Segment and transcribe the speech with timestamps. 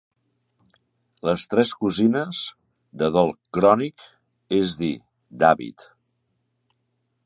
[1.29, 2.41] Les tres cosines,
[3.03, 4.09] de dol crònic,
[4.63, 4.93] es dir,
[5.43, 5.91] d'hàbit